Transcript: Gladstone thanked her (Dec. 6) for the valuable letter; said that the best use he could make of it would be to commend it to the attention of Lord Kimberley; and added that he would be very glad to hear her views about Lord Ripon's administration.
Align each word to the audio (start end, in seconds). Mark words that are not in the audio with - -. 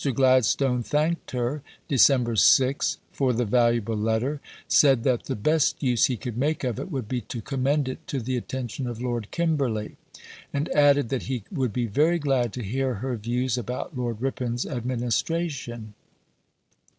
Gladstone 0.15 0.81
thanked 0.81 1.29
her 1.29 1.61
(Dec. 1.87 2.39
6) 2.39 2.97
for 3.11 3.33
the 3.33 3.45
valuable 3.45 3.95
letter; 3.95 4.41
said 4.67 5.03
that 5.03 5.25
the 5.25 5.35
best 5.35 5.83
use 5.83 6.05
he 6.07 6.17
could 6.17 6.35
make 6.39 6.63
of 6.63 6.79
it 6.79 6.91
would 6.91 7.07
be 7.07 7.21
to 7.21 7.39
commend 7.39 7.87
it 7.87 8.07
to 8.07 8.19
the 8.19 8.35
attention 8.35 8.87
of 8.87 8.99
Lord 8.99 9.29
Kimberley; 9.29 9.97
and 10.51 10.69
added 10.69 11.09
that 11.09 11.21
he 11.29 11.43
would 11.51 11.71
be 11.71 11.85
very 11.85 12.17
glad 12.17 12.51
to 12.53 12.63
hear 12.63 12.95
her 12.95 13.15
views 13.15 13.59
about 13.59 13.95
Lord 13.95 14.23
Ripon's 14.23 14.65
administration. 14.65 15.93